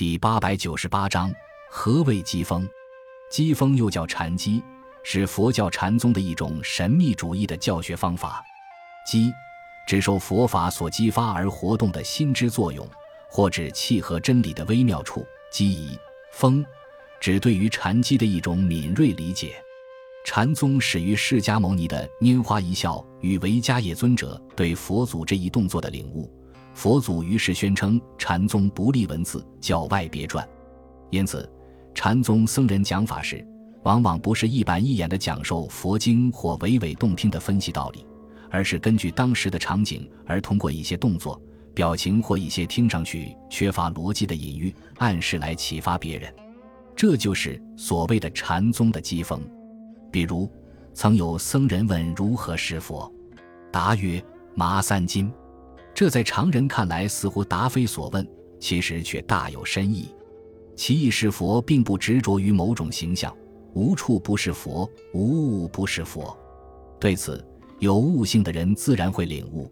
[0.00, 1.30] 第八百九十八章：
[1.70, 2.66] 何谓机锋？
[3.30, 4.64] 机锋又叫禅机，
[5.04, 8.42] 是佛教禅宗的一种神秘主义的教学方法。
[9.06, 9.30] 机，
[9.86, 12.88] 指受佛法所激发而活动的心之作用，
[13.28, 15.22] 或指契合真理的微妙处。
[15.52, 15.98] 机宜，
[16.32, 16.64] 锋，
[17.20, 19.62] 指对于禅机的一种敏锐理解。
[20.24, 26.39] 禅宗始于释迦牟尼的拈花一笑与维迦叶尊者对佛祖这一动作的领悟。
[26.80, 30.48] 佛祖于是宣称禅宗不立文字，教外别传。
[31.10, 31.46] 因此，
[31.94, 33.46] 禅宗僧人讲法时，
[33.82, 38.06] 往往不是一板一眼地讲授佛经或娓娓动听地分析道理，
[38.50, 41.38] 而是根据当时的场景，而通过一些动作、
[41.74, 46.34] 表情或一些听上去缺乏逻辑的隐喻、暗示来启发别人。
[46.96, 49.38] 这就是所谓的禅宗的机锋。
[50.10, 50.50] 比如，
[50.94, 53.12] 曾有僧人问如何识佛，
[53.70, 54.24] 答曰
[54.56, 55.30] ：“麻三斤。”
[56.00, 58.26] 这在常人看来似乎答非所问，
[58.58, 60.08] 其实却大有深意。
[60.74, 63.36] 其意是佛并不执着于某种形象，
[63.74, 66.34] 无处不是佛，无物不是佛。
[66.98, 67.46] 对此，
[67.80, 69.70] 有悟性的人自然会领悟。